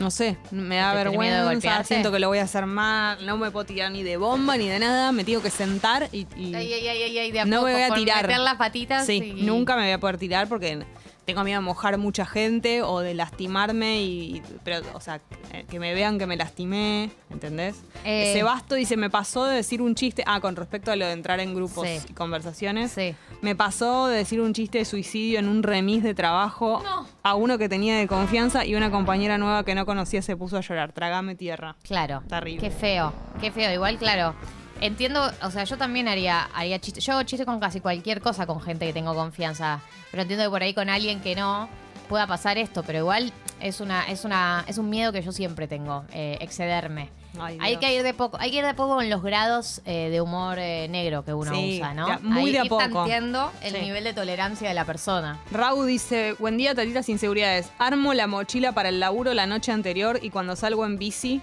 [0.00, 2.66] No sé, me da ¿Porque tenés miedo de vergüenza, siento que lo voy a hacer
[2.66, 6.08] mal, no me puedo tirar ni de bomba ni de nada, me tengo que sentar
[6.10, 8.26] y, y Ay, ay, ay, de a no poco, me voy a tirar.
[8.26, 10.84] meter las patitas Sí, y- nunca me voy a poder tirar porque
[11.24, 15.20] tengo miedo de mojar mucha gente o de lastimarme y pero o sea,
[15.52, 17.82] eh, que me vean que me lastimé, ¿entendés?
[18.04, 18.32] Eh.
[18.34, 21.40] Sebasto dice, me pasó de decir un chiste, ah, con respecto a lo de entrar
[21.40, 21.98] en grupos Sí.
[22.08, 22.92] y conversaciones.
[22.92, 23.14] Sí.
[23.42, 27.06] Me pasó de decir un chiste de suicidio en un remis de trabajo No.
[27.22, 30.56] a uno que tenía de confianza y una compañera nueva que no conocía se puso
[30.56, 30.92] a llorar.
[30.92, 31.76] Tragame tierra.
[31.82, 32.22] Claro.
[32.28, 32.60] Terrible.
[32.60, 33.72] Qué feo, qué feo.
[33.72, 34.34] Igual, claro.
[34.80, 37.00] Entiendo, o sea, yo también haría, haría chiste.
[37.00, 39.80] Yo hago chiste con casi cualquier cosa con gente que tengo confianza.
[40.10, 41.68] Pero entiendo que por ahí con alguien que no
[42.08, 42.82] pueda pasar esto.
[42.82, 47.08] Pero igual, Es una, es una, es un miedo que yo siempre tengo, eh, excederme.
[47.40, 50.08] Ay, hay que ir de poco, hay que ir de poco con los grados eh,
[50.10, 52.20] de humor eh, negro que uno Sí, usa, ¿no?
[52.20, 52.82] muy Ahí de a ir poco.
[52.82, 53.80] tanteando el Sí.
[53.80, 55.38] nivel de tolerancia de la persona.
[55.50, 57.70] Raúl dice, buen día, tatitas inseguridades.
[57.78, 61.40] Armo la mochila para el laburo la noche anterior y cuando salgo en bici,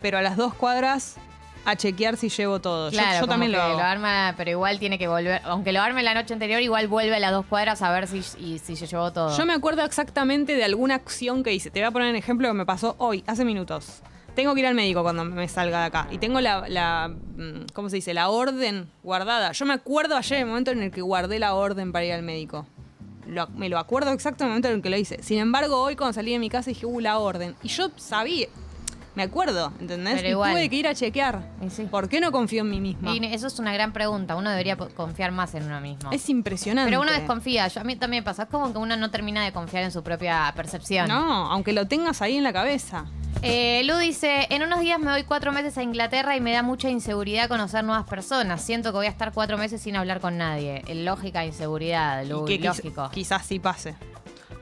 [0.00, 1.16] pero a las dos cuadras
[1.64, 2.90] a chequear si llevo todo.
[2.90, 3.78] Yo- Claro, yo, como también lo hago.
[3.80, 7.20] arma, pero igual tiene que volver, aunque lo arme la noche anterior, igual vuelve a
[7.20, 9.36] las dos cuadras a ver si, y- si se llevó todo.
[9.36, 11.70] Yo me acuerdo exactamente de alguna acción que hice.
[11.70, 14.02] Te voy a poner un ejemplo que me pasó hoy, hace minutos.
[14.34, 16.08] Tengo que ir al médico cuando me salga de acá.
[16.10, 18.14] Y tengo la, la, mm, ¿cómo se dice?
[18.14, 19.52] La orden guardada.
[19.52, 22.22] Yo me acuerdo ayer el momento en el que guardé la orden para ir al
[22.22, 22.66] médico.
[23.26, 25.22] Lo- me lo acuerdo exacto en el momento en el que lo hice.
[25.22, 27.54] Sin embargo, hoy cuando salí de mi casa dije, uh, la orden.
[27.62, 28.48] Y yo sabía,
[29.14, 30.14] me acuerdo, ¿entendés?
[30.16, 30.52] Pero y igual.
[30.52, 31.46] tuve que ir a chequear.
[31.70, 31.84] Sí.
[31.84, 33.14] ¿Por qué no confío en mí misma?
[33.14, 34.36] Y eso es una gran pregunta.
[34.36, 36.10] Uno debería confiar más en uno mismo.
[36.12, 36.90] Es impresionante.
[36.90, 37.68] Pero uno desconfía.
[37.68, 38.44] Yo, a mí también me pasa.
[38.44, 41.08] Es como que uno no termina de confiar en su propia percepción.
[41.08, 43.04] No, aunque lo tengas ahí en la cabeza.
[43.42, 46.62] Eh, Lu dice, en unos días me voy cuatro meses a Inglaterra y me da
[46.62, 48.62] mucha inseguridad conocer nuevas personas.
[48.62, 50.82] Siento que voy a estar cuatro meses sin hablar con nadie.
[50.94, 53.10] Lógica, inseguridad, Lu, y que quiz- lógico.
[53.12, 53.94] quizás sí pase.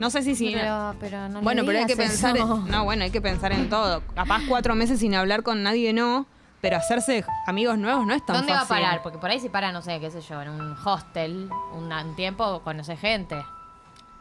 [0.01, 0.51] No sé si sí.
[0.53, 2.63] Pero, pero no bueno, pero hay que pensar eso.
[2.65, 4.01] en, no, bueno, hay que pensar en todo.
[4.15, 6.25] Capaz cuatro meses sin hablar con nadie no,
[6.59, 8.83] pero hacerse amigos nuevos no es tan ¿Dónde va a fácil.
[8.83, 9.03] parar?
[9.03, 12.15] Porque por ahí si para, no sé, qué sé yo, en un hostel, un, un
[12.15, 13.41] tiempo, conoce gente.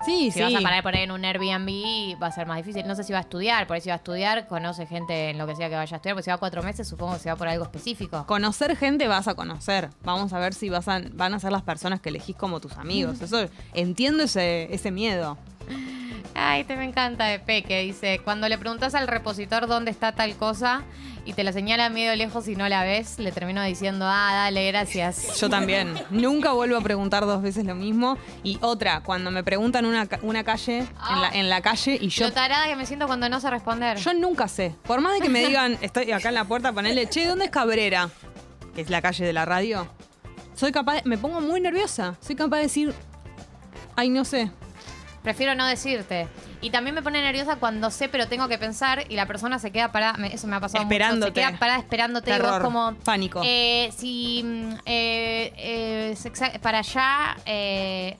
[0.05, 0.43] Sí, Si sí.
[0.43, 2.87] vas a parar por ahí en un Airbnb, va a ser más difícil.
[2.87, 5.37] No sé si va a estudiar, por ahí si va a estudiar, conoce gente en
[5.37, 7.29] lo que sea que vaya a estudiar, porque si va cuatro meses, supongo que se
[7.29, 8.25] va por algo específico.
[8.27, 9.90] Conocer gente vas a conocer.
[10.03, 12.79] Vamos a ver si vas a- van a ser las personas que elegís como tus
[12.79, 13.21] amigos.
[13.21, 15.37] Eso entiendo ese, ese miedo.
[16.35, 17.81] Ay, te me encanta de Peque.
[17.83, 20.83] Dice, cuando le preguntas al repositor dónde está tal cosa
[21.27, 24.66] y te la señala medio lejos y no la ves, le termino diciendo, ah, dale,
[24.68, 25.38] gracias.
[25.38, 25.92] Yo también.
[26.11, 28.16] Nunca vuelvo a preguntar dos veces lo mismo.
[28.42, 32.09] Y otra, cuando me preguntan una, ca- una calle, en, la, en la calle, y
[32.09, 33.99] yo Lo tarada que me siento cuando no sé responder.
[33.99, 34.75] Yo nunca sé.
[34.85, 37.51] Por más de que me digan, estoy acá en la puerta, ponerle, che, ¿dónde es
[37.51, 38.09] Cabrera?
[38.75, 39.88] Que es la calle de la radio.
[40.55, 42.16] Soy capaz, de- me pongo muy nerviosa.
[42.20, 42.94] Soy capaz de decir,
[43.96, 44.51] ay, no sé.
[45.23, 46.29] Prefiero no decirte.
[46.63, 49.71] Y también me pone nerviosa cuando sé, pero tengo que pensar y la persona se
[49.71, 50.15] queda parada.
[50.15, 50.95] me- Eso me ha pasado mucho.
[50.95, 51.41] Esperándote.
[51.41, 52.35] Se queda parada esperándote.
[52.35, 52.95] y vos como.
[53.05, 53.43] pánico.
[53.45, 54.43] eh, si.
[54.45, 57.37] mm, eh, eh, para allá.
[57.45, 58.17] eh,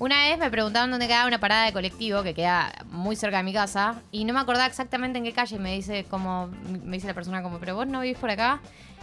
[0.00, 3.42] una vez me preguntaron dónde quedaba una parada de colectivo que queda muy cerca de
[3.42, 5.58] mi casa y no me acordaba exactamente en qué calle.
[5.58, 6.46] Me dice como
[6.84, 8.60] me dice la persona como, pero vos no vivís por acá.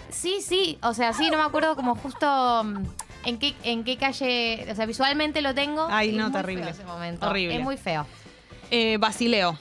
[0.10, 2.86] Sí, sí, o sea, sí, no me acuerdo como justo mm,
[3.26, 5.88] en qué en qué calle, o sea, visualmente lo tengo.
[5.90, 6.70] Ay, y es no, muy feo terrible.
[6.70, 7.28] ese momento.
[7.28, 7.56] Horrible.
[7.56, 8.06] Es muy feo.
[8.72, 9.58] Eh, Basileo.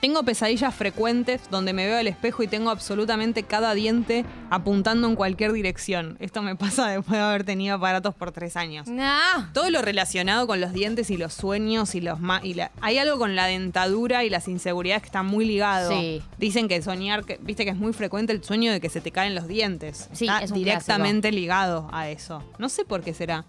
[0.00, 5.16] Tengo pesadillas frecuentes donde me veo al espejo y tengo absolutamente cada diente apuntando en
[5.16, 6.16] cualquier dirección.
[6.20, 8.86] Esto me pasa después de haber tenido aparatos por tres años.
[8.86, 9.18] No.
[9.52, 12.98] Todo lo relacionado con los dientes y los sueños y los ma- y la- hay
[12.98, 15.90] algo con la dentadura y las inseguridades que está muy ligado.
[15.90, 16.22] Sí.
[16.38, 19.10] Dicen que soñar, que, viste que es muy frecuente el sueño de que se te
[19.10, 20.08] caen los dientes.
[20.12, 22.44] Sí, está es un directamente ligado a eso.
[22.58, 23.44] No sé por qué será.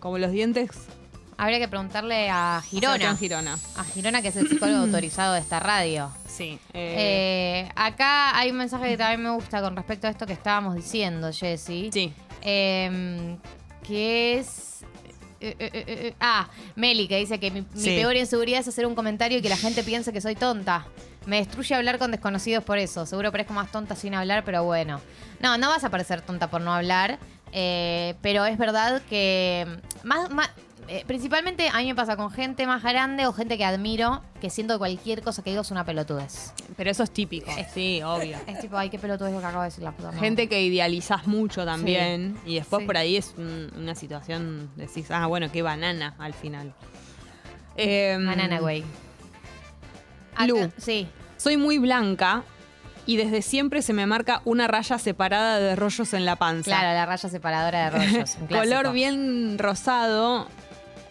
[0.00, 0.70] Como los dientes
[1.36, 2.94] Habría que preguntarle a Girona.
[2.94, 3.58] Sebastián Girona.
[3.76, 6.10] A Girona, que es el psicólogo autorizado de esta radio.
[6.28, 6.58] Sí.
[6.72, 10.74] Eh, acá hay un mensaje que también me gusta con respecto a esto que estábamos
[10.74, 11.90] diciendo, Jessy.
[11.92, 12.12] sí.
[12.46, 13.36] Eh,
[13.86, 14.82] que es.
[15.40, 18.94] eh, eh, eh, eh, ah, Meli, que dice que mi, peor inseguridad es hacer un
[18.94, 20.86] comentario y que la gente piense que soy tonta.
[21.26, 23.06] Me destruye hablar con desconocidos por eso.
[23.06, 25.00] Seguro parezco más tonta sin hablar, pero bueno.
[25.40, 27.18] No, no vas a parecer tonta por no hablar.
[27.52, 29.66] eh, pero es verdad que.
[30.02, 30.50] Más, más-
[30.88, 34.50] eh, principalmente a mí me pasa con gente más grande o gente que admiro, que
[34.50, 36.52] siento que cualquier cosa que digo es una pelotudez.
[36.76, 37.50] Pero eso es típico.
[37.72, 38.36] Sí, obvio.
[38.46, 40.20] Es tipo, ay, qué pelotudez lo que acabo de decir la puta madre.
[40.20, 42.86] Gente que idealizás mucho también y después Sí.
[42.86, 46.74] por ahí es un- una situación, decís, ah, bueno, qué banana al final.
[47.76, 48.84] Em, Banana, güey.
[50.34, 50.70] Acá- Lu.
[50.78, 51.08] Sí.
[51.36, 52.42] Soy muy blanca
[53.06, 56.64] y desde siempre se me marca una raya separada de rollos en la panza.
[56.70, 58.36] Claro, la raya separadora de rollos.
[58.40, 58.76] un clásico.
[58.80, 60.48] Color bien rosado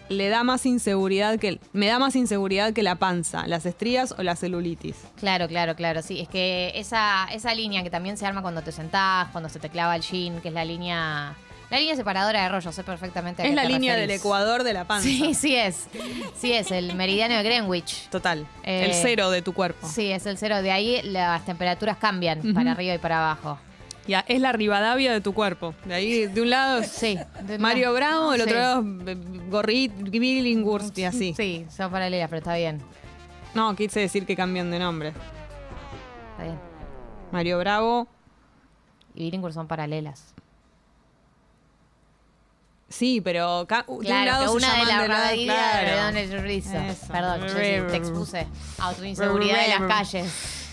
[0.09, 4.23] le da más inseguridad que me da más inseguridad que la panza, las estrías o
[4.23, 4.95] la celulitis.
[5.17, 6.01] Claro, claro, claro.
[6.01, 9.59] Sí, es que esa, esa línea que también se arma cuando te sentás, cuando se
[9.59, 11.35] te clava el jean, que es la línea.
[11.69, 14.09] La línea separadora de rollos, sé perfectamente a Es qué la te línea referís.
[14.09, 15.07] del ecuador de la panza.
[15.07, 15.87] Sí, sí es.
[16.37, 18.09] Sí es, el meridiano de Greenwich.
[18.09, 18.45] Total.
[18.63, 19.87] Eh, el cero de tu cuerpo.
[19.87, 20.61] Sí, es el cero.
[20.61, 23.57] De ahí las temperaturas cambian para arriba y para abajo.
[24.05, 25.73] Ya, es la Rivadavia de tu cuerpo.
[25.85, 27.17] De ahí, de un lado, Sí.
[27.43, 27.93] de- Mario no.
[27.93, 29.17] Bravo, del otro lado, eh,
[29.49, 31.33] Gorrit, Billinghurst y así.
[31.37, 32.81] Sí, son paralelas, pero está bien.
[33.53, 35.09] No, quise decir que cambian de nombre.
[36.31, 36.59] Está bien.
[37.31, 38.07] Mario Bravo.
[39.15, 40.33] Y Billinghurst son paralelas.
[42.89, 46.13] Sí, pero ca- de un Claro, lado se una de la de lado, claro.
[46.13, 46.95] de Don.
[47.11, 48.47] Perdón, yo te expuse
[48.79, 50.69] a tu inseguridad de las calles.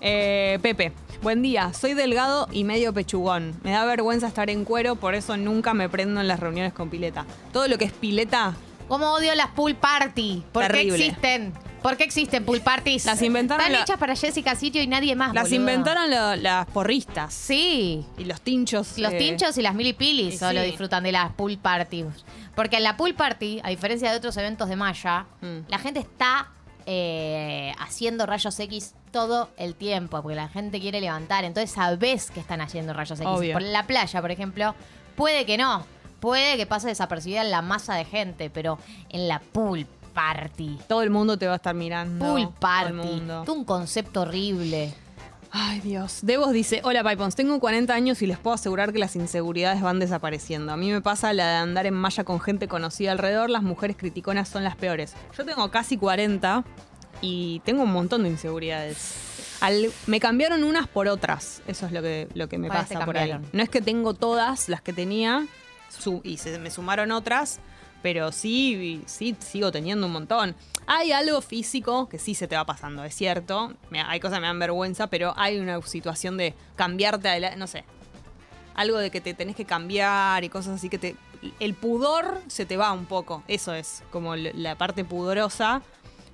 [0.00, 1.72] Eh, Pepe, buen día.
[1.72, 3.54] Soy delgado y medio pechugón.
[3.62, 6.90] Me da vergüenza estar en cuero, por eso nunca me prendo en las reuniones con
[6.90, 7.26] pileta.
[7.52, 8.54] Todo lo que es pileta,
[8.88, 10.42] ¿Cómo odio las pool party?
[10.50, 10.96] ¿Por Terrible.
[10.98, 11.52] qué existen?
[11.80, 13.04] ¿Por qué existen pool parties?
[13.04, 15.60] Las inventaron Están la- hechas para Jessica Sitio y nadie más, las boludo.
[15.60, 17.32] inventaron lo- las porristas.
[17.32, 18.04] Sí.
[18.18, 18.98] Y los tinchos.
[18.98, 20.66] Los eh, tinchos y las milipilis y solo sí.
[20.66, 22.24] disfrutan de las pool parties.
[22.56, 25.58] Porque en la pool party, a diferencia de otros eventos de Maya, Mm.
[25.68, 26.48] la gente está
[26.86, 31.44] eh, haciendo rayos X todo el tiempo, porque la gente quiere levantar.
[31.44, 33.28] Entonces sabés que están haciendo rayos X.
[33.30, 33.52] Obvio.
[33.54, 34.74] Por la playa, por ejemplo,
[35.16, 35.84] puede que no.
[36.20, 40.78] Puede que pase desapercibida en la masa de gente, pero en la pool party.
[40.86, 42.24] Todo el mundo te va a estar mirando.
[42.24, 42.92] Pool Todo el party.
[42.92, 43.42] mundo.
[43.46, 44.92] Tú un concepto horrible.
[45.52, 46.20] Ay, Dios.
[46.22, 49.98] Devos dice, hola Pipons, tengo 40 años y les puedo asegurar que las inseguridades van
[49.98, 50.72] desapareciendo.
[50.72, 53.96] A mí me pasa la de andar en malla con gente conocida alrededor, las mujeres
[53.96, 55.14] criticonas son las peores.
[55.36, 56.62] Yo tengo casi 40
[57.20, 59.56] y tengo un montón de inseguridades.
[59.60, 62.94] Al- me cambiaron unas por otras, eso es lo que, lo que me ¿Cuáles te
[62.94, 63.36] pasa por ahí.
[63.52, 65.46] No es que tengo todas las que tenía
[65.90, 67.58] su- y se me sumaron otras,
[68.02, 70.54] pero sí, sí sigo teniendo un montón.
[70.86, 73.72] Hay algo físico que sí se te va pasando, es cierto.
[73.90, 77.66] Me- hay cosas que me dan vergüenza, pero hay una situación de cambiarte adelante, no
[77.66, 77.84] sé.
[78.74, 81.16] Algo de que te tenés que cambiar y cosas así que te.
[81.58, 83.42] El pudor se te va un poco.
[83.48, 85.82] Eso es como la parte pudorosa.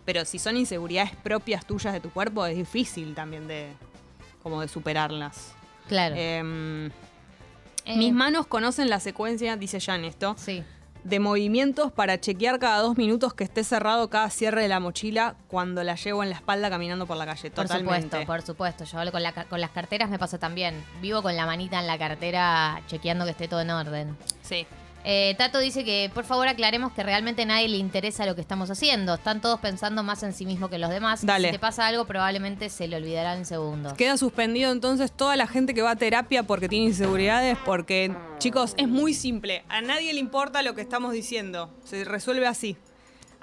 [0.05, 3.68] Pero si son inseguridades propias tuyas de tu cuerpo, es difícil también de.
[4.42, 5.52] como de superarlas.
[5.88, 6.14] Claro.
[6.16, 6.90] Em,
[7.85, 10.64] Eh, mis manos conocen la secuencia, dice Jan esto, Sí.
[11.07, 15.37] De movimientos para chequear cada dos minutos que esté cerrado cada cierre de la mochila
[15.47, 17.51] cuando la llevo en la espalda caminando por la calle.
[17.51, 18.19] Por Totalmente.
[18.21, 18.85] supuesto, por supuesto.
[18.85, 20.85] Yo con, la con las carteras me pasa también.
[21.01, 24.16] Vivo con la manita en la cartera chequeando que esté todo en orden.
[24.42, 24.66] Sí.
[25.09, 28.40] Eh, Tato dice que por favor aclaremos que realmente a nadie le interesa lo que
[28.40, 29.14] estamos haciendo.
[29.14, 31.25] Están todos pensando más en sí mismo que los demás.
[31.25, 31.47] Dale.
[31.49, 33.92] Si te pasa algo, probablemente se le olvidará en segundos.
[33.92, 38.75] Queda suspendido entonces toda la gente que va a terapia porque tiene inseguridades, porque, chicos,
[38.79, 39.62] es muy simple.
[39.69, 41.71] A nadie le importa lo que estamos diciendo.
[41.85, 42.77] Se resuelve así.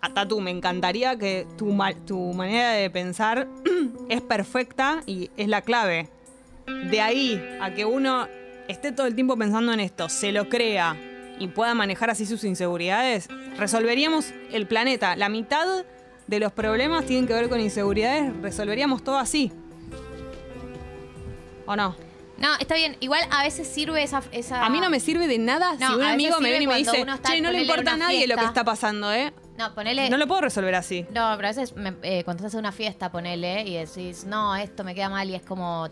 [0.02, 3.47] A Tatu, me encantaría que tu, ma- tu manera de pensar
[4.10, 6.10] es perfecta y es la clave.
[6.89, 8.28] De ahí a que uno
[8.67, 10.97] esté todo el tiempo pensando en esto, se lo crea
[11.39, 15.15] y pueda manejar así sus inseguridades, resolveríamos el planeta.
[15.15, 15.65] La mitad
[16.28, 19.52] de los problemas tienen que ver con inseguridades, resolveríamos todo así.
[21.65, 21.96] ¿O no?
[22.38, 22.98] No, está bien.
[23.00, 24.22] Igual a veces sirve esa...
[24.32, 24.65] esa...
[24.65, 26.78] A mí no me sirve de nada No, si un amigo me viene y me
[26.78, 28.48] dice, che, no le importa a nadie lo que fiesta".
[28.48, 29.32] está pasando, ¿eh?
[29.58, 30.10] No, ponele...
[30.10, 31.04] No lo puedo resolver así.
[31.12, 34.56] No, pero a veces me- eh, cuando estás en una fiesta, ponele y decís, no,
[34.56, 35.88] esto me queda mal y es como,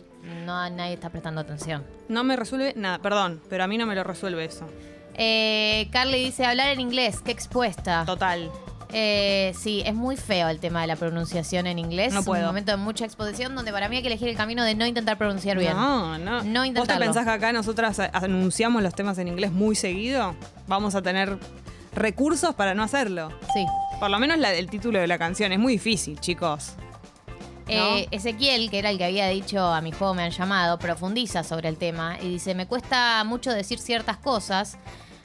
[0.45, 1.85] no, nadie está prestando atención.
[2.09, 4.67] No me resuelve nada, perdón, pero a mí no me lo resuelve eso.
[5.15, 8.03] Eh, Carly dice, hablar en inglés, qué expuesta.
[8.05, 8.49] Total.
[8.93, 12.11] Eh, sí, es muy feo el tema de la pronunciación en inglés.
[12.13, 12.41] No Es puedo.
[12.41, 14.85] un momento de mucha exposición donde para mí hay que elegir el camino de no
[14.85, 15.73] intentar pronunciar bien.
[15.73, 16.43] No, no.
[16.43, 17.05] No ¿Vos te intentarlo.
[17.05, 20.35] pensás que acá nosotras anunciamos los temas en inglés muy seguido?
[20.67, 21.37] Vamos a tener
[21.95, 23.29] recursos para no hacerlo.
[23.53, 23.65] Sí.
[23.99, 26.73] Por lo menos la- el título de la canción es muy difícil, chicos.
[27.73, 31.43] Eh, Ezequiel, que era el que había dicho a mi juego me han llamado, profundiza
[31.43, 34.77] sobre el tema y dice, me cuesta mucho decir ciertas cosas.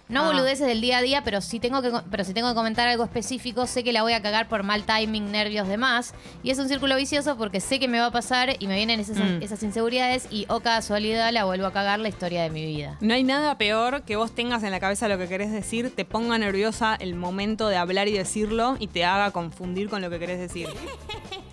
[0.08, 0.26] No Ah.
[0.26, 3.02] boludeces del día a día, pero si tengo que pero si tengo que comentar algo
[3.02, 6.14] específico, sé que la voy a cagar por mal timing, nervios, demás.
[6.44, 9.00] Y es un círculo vicioso porque sé que me va a pasar y me vienen
[9.00, 9.42] esas, Mm.
[9.42, 12.96] esas inseguridades y o casualidad la vuelvo a cagar la historia de mi vida.
[13.00, 16.04] No hay nada peor que vos tengas en la cabeza lo que querés decir, te
[16.04, 20.20] ponga nerviosa el momento de hablar y decirlo y te haga confundir con lo que
[20.20, 20.68] querés decir.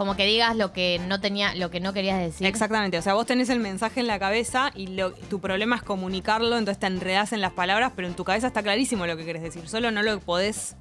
[0.00, 2.46] Como que digas lo que no tenía, lo que no querías decir.
[2.46, 5.82] Exactamente, o sea, vos tenés el mensaje en la cabeza y lo- tu problema es
[5.82, 9.26] comunicarlo, entonces te enredás en las palabras, pero en tu cabeza está clarísimo lo que
[9.26, 10.74] querés decir, solo no lo podés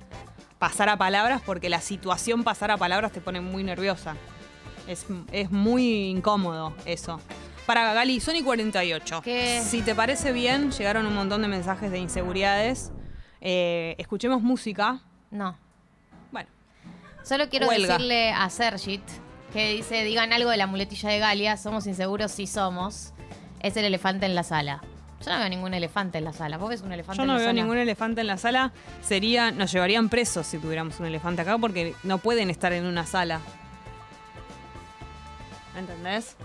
[0.58, 4.16] pasar a palabras porque la situación pasar a palabras te pone muy nerviosa.
[4.88, 7.20] Es, es muy incómodo eso.
[7.66, 9.22] Para Gali, Sony 48.
[9.22, 9.62] ¿Qué?
[9.62, 12.94] Si te parece bien, llegaron un montón de mensajes de inseguridades.
[13.42, 15.02] Eh, escuchemos música.
[15.30, 15.58] No.
[17.24, 17.94] Solo quiero Huelga.
[17.94, 19.02] decirle a Sergit
[19.54, 23.14] que dice, digan algo de la muletilla de Galia, somos inseguros si somos.
[23.62, 24.82] Es el elefante en la sala.
[25.26, 26.58] Yo no veo ningún elefante en la sala.
[26.58, 27.62] ¿Vos ves un elefante yo en no la veo sala?
[27.62, 28.72] ningún elefante en la sala.
[29.02, 33.06] Sería, nos llevarían presos si tuviéramos un elefante acá porque no pueden estar en una
[33.06, 33.42] sala.
[35.78, 36.36] ¿Entendés?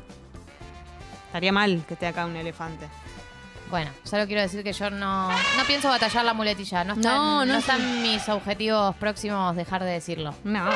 [1.27, 2.87] Estaría mal que esté acá un elefante.
[3.75, 6.85] Bueno, solo quiero decir que yo no, no pienso batallar la muletilla.
[6.85, 10.33] No están, No, no, no están mis objetivos próximos dejar de decirlo.
[10.45, 10.71] No,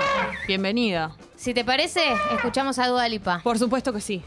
[0.48, 1.12] bienvenida.
[1.36, 2.02] Si te parece,
[2.34, 3.38] escuchamos a Dua Lipa.
[3.44, 4.24] Por supuesto que sí.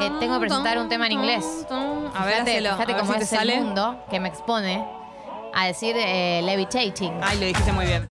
[0.00, 1.44] eh, tengo que presentar un tema en inglés.
[1.70, 3.58] A ver, fíjate, hacelo, fíjate a ver cómo si es sale.
[3.58, 4.84] el mundo que me expone
[5.54, 7.12] a decir eh, levitating.
[7.22, 8.08] Ay, lo dijiste muy bien.